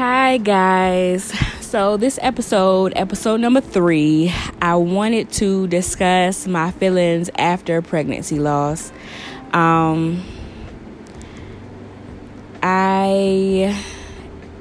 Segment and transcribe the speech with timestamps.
[0.00, 1.24] Hi, guys.
[1.60, 4.32] So, this episode, episode number three,
[4.62, 8.92] I wanted to discuss my feelings after pregnancy loss.
[9.52, 10.24] Um,
[12.62, 13.78] I,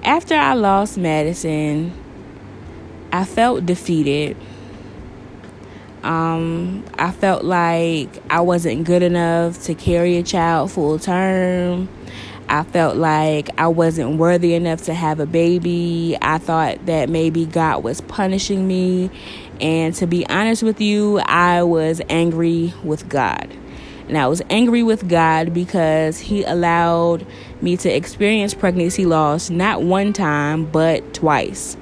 [0.04, 1.94] after I lost Madison,
[3.14, 4.36] I felt defeated.
[6.04, 11.88] Um, I felt like I wasn't good enough to carry a child full term.
[12.50, 16.18] I felt like I wasn't worthy enough to have a baby.
[16.20, 19.12] I thought that maybe God was punishing me.
[19.62, 23.56] And to be honest with you, I was angry with God.
[24.08, 27.24] And I was angry with God because He allowed
[27.62, 31.78] me to experience pregnancy loss not one time, but twice.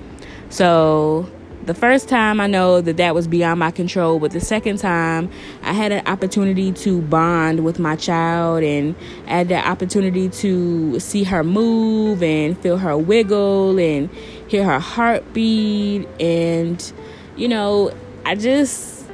[0.49, 1.31] So
[1.67, 5.29] the first time I know that that was beyond my control, but the second time
[5.63, 11.25] I had an opportunity to bond with my child and had the opportunity to see
[11.25, 14.09] her move and feel her wiggle and
[14.47, 16.93] hear her heartbeat and
[17.35, 17.91] you know,
[18.25, 19.05] I just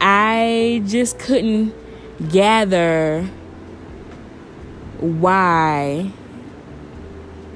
[0.00, 1.72] I just couldn't
[2.30, 3.22] gather
[4.98, 6.10] why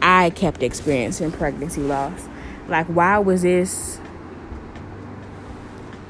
[0.00, 2.28] I kept experiencing pregnancy loss.
[2.68, 3.98] Like, why was this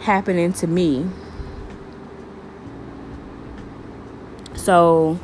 [0.01, 1.09] happening to me?
[4.55, 5.19] So,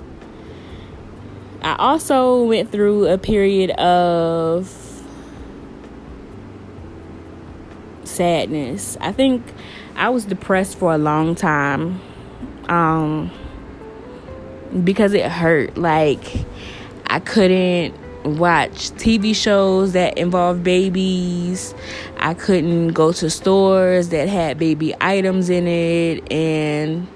[1.61, 4.69] I also went through a period of
[8.05, 8.97] sadness.
[9.01, 9.43] I think
[9.97, 12.01] I was depressed for a long time
[12.69, 13.31] um,
[14.85, 15.77] because it hurt.
[15.77, 16.45] Like,
[17.07, 17.95] I couldn't
[18.25, 21.75] watch TV shows that involved babies.
[22.19, 27.07] I couldn't go to stores that had baby items in it and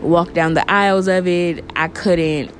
[0.00, 1.64] walk down the aisles of it.
[1.76, 2.52] I couldn't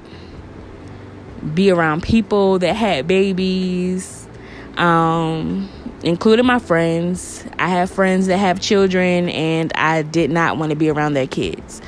[1.55, 4.28] be around people that had babies,
[4.77, 5.68] um,
[6.02, 7.45] including my friends.
[7.58, 11.27] I have friends that have children, and I did not want to be around their
[11.27, 11.80] kids.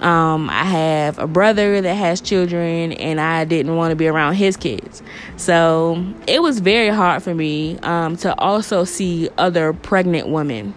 [0.00, 4.34] Um, I have a brother that has children, and I didn't want to be around
[4.34, 5.02] his kids.
[5.36, 10.74] So it was very hard for me um, to also see other pregnant women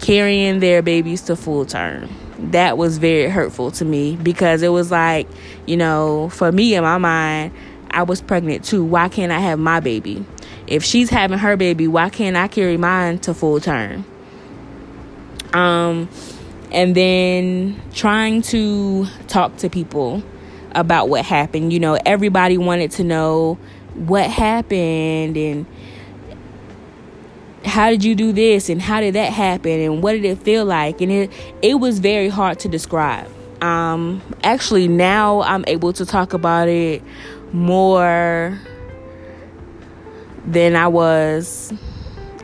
[0.00, 2.10] carrying their babies to full term.
[2.38, 5.28] That was very hurtful to me because it was like,
[5.66, 7.52] you know, for me in my mind,
[7.90, 8.84] I was pregnant too.
[8.84, 10.24] Why can't I have my baby?
[10.66, 14.04] If she's having her baby, why can't I carry mine to full term?
[15.52, 16.08] Um,
[16.72, 20.22] and then trying to talk to people
[20.72, 21.72] about what happened.
[21.72, 23.58] You know, everybody wanted to know
[23.94, 25.66] what happened and
[27.64, 30.64] how did you do this and how did that happen and what did it feel
[30.64, 31.30] like and it
[31.60, 33.30] it was very hard to describe
[33.62, 37.02] um actually now i'm able to talk about it
[37.52, 38.58] more
[40.46, 41.72] than i was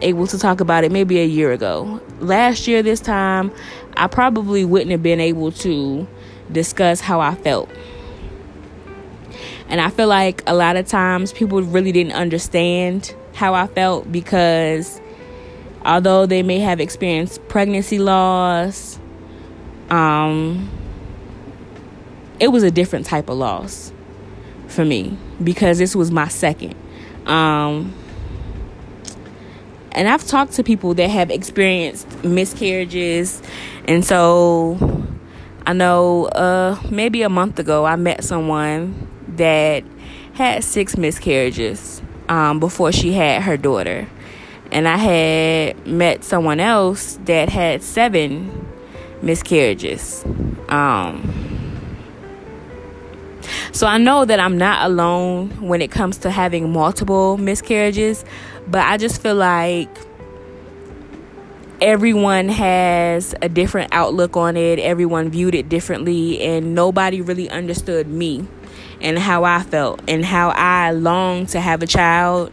[0.02, 3.50] able to talk about it maybe a year ago last year this time
[3.96, 6.06] I probably wouldn't have been able to
[6.52, 7.70] discuss how I felt.
[9.68, 14.10] And I feel like a lot of times people really didn't understand how I felt
[14.12, 15.00] because
[15.84, 19.00] although they may have experienced pregnancy loss,
[19.90, 20.68] um,
[22.38, 23.92] it was a different type of loss
[24.68, 26.74] for me because this was my second.
[27.26, 27.94] Um,
[29.96, 33.42] and I've talked to people that have experienced miscarriages,
[33.88, 34.78] and so
[35.66, 39.82] I know uh, maybe a month ago I met someone that
[40.34, 44.06] had six miscarriages um, before she had her daughter,
[44.70, 48.68] and I had met someone else that had seven
[49.22, 50.24] miscarriages.
[50.68, 51.45] Um,
[53.72, 58.24] so I know that I'm not alone when it comes to having multiple miscarriages,
[58.66, 59.88] but I just feel like
[61.80, 68.08] everyone has a different outlook on it, everyone viewed it differently, and nobody really understood
[68.08, 68.46] me
[69.00, 72.52] and how I felt and how I longed to have a child,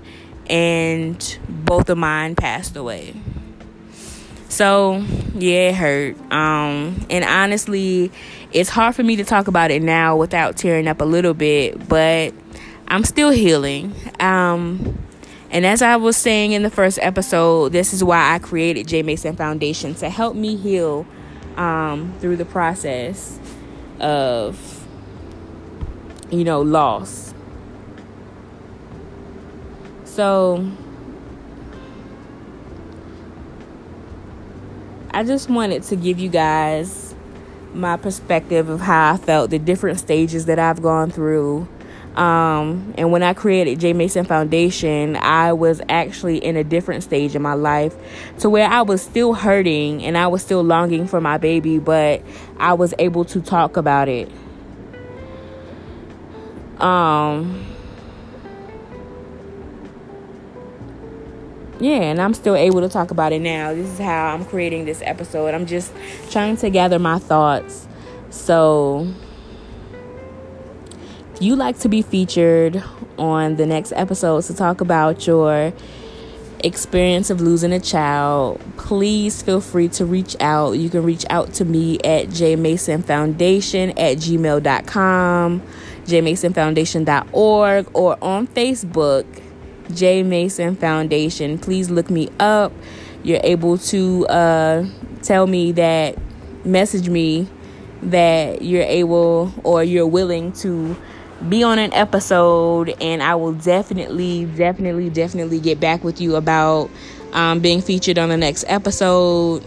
[0.50, 3.14] and both of mine passed away.
[4.50, 5.04] So,
[5.34, 6.16] yeah, it hurt.
[6.32, 8.12] Um, and honestly,
[8.54, 11.88] it's hard for me to talk about it now without tearing up a little bit,
[11.90, 12.34] but
[12.88, 13.94] I'm still healing.
[14.20, 15.00] Um,
[15.50, 19.02] and as I was saying in the first episode, this is why I created J
[19.02, 21.06] Mason Foundation to help me heal
[21.58, 23.40] um, through the process
[24.00, 24.86] of,
[26.30, 27.34] you know, loss.
[30.06, 30.72] So,
[35.12, 37.03] I just wanted to give you guys
[37.74, 41.68] my perspective of how I felt, the different stages that I've gone through.
[42.16, 47.36] Um, and when I created J Mason Foundation, I was actually in a different stage
[47.36, 47.96] in my life
[48.40, 52.22] to where I was still hurting and I was still longing for my baby, but
[52.58, 54.30] I was able to talk about it.
[56.80, 57.73] Um,
[61.84, 63.74] yeah, and I'm still able to talk about it now.
[63.74, 65.54] This is how I'm creating this episode.
[65.54, 65.92] I'm just
[66.32, 67.88] trying to gather my thoughts.
[68.30, 69.14] So,
[71.36, 72.82] if you like to be featured
[73.18, 75.74] on the next episode to talk about your
[76.62, 80.78] experience of losing a child, please feel free to reach out.
[80.80, 85.62] You can reach out to me at jmasonfoundation at gmail.com,
[86.06, 89.43] jmasonfoundation.org, or on Facebook
[89.96, 91.58] J Mason Foundation.
[91.58, 92.72] Please look me up.
[93.24, 94.86] You're able to uh,
[95.22, 96.18] tell me that,
[96.66, 97.48] message me
[98.02, 100.96] that you're able or you're willing to
[101.50, 106.90] be on an episode, and I will definitely, definitely, definitely get back with you about
[107.34, 109.64] um, being featured on the next episode.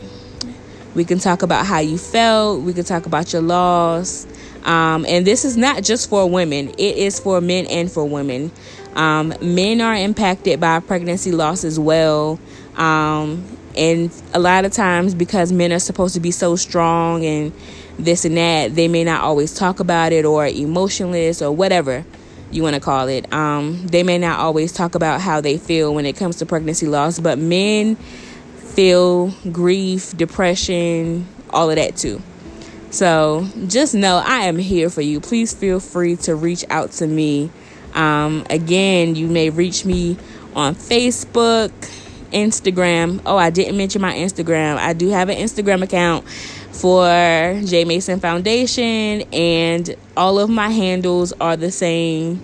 [0.94, 2.62] We can talk about how you felt.
[2.62, 4.26] We can talk about your loss.
[4.64, 8.50] Um, and this is not just for women, it is for men and for women.
[8.96, 12.40] Um, men are impacted by pregnancy loss as well.
[12.76, 13.44] Um,
[13.76, 17.52] and a lot of times, because men are supposed to be so strong and
[17.98, 22.04] this and that, they may not always talk about it or emotionless or whatever
[22.50, 23.30] you want to call it.
[23.32, 26.86] Um, they may not always talk about how they feel when it comes to pregnancy
[26.86, 32.22] loss, but men feel grief, depression, all of that too.
[32.90, 35.20] So just know I am here for you.
[35.20, 37.50] Please feel free to reach out to me
[37.96, 40.16] um, again, you may reach me
[40.54, 41.70] on Facebook,
[42.32, 43.20] Instagram.
[43.26, 44.76] Oh, I didn't mention my Instagram.
[44.76, 46.28] I do have an Instagram account
[46.72, 47.06] for
[47.64, 52.40] J Mason Foundation, and all of my handles are the same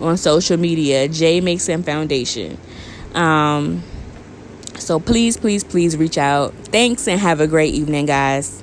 [0.00, 2.58] on social media J Mason Foundation.
[3.14, 3.82] Um,
[4.74, 6.52] so please, please, please reach out.
[6.66, 8.62] Thanks and have a great evening, guys.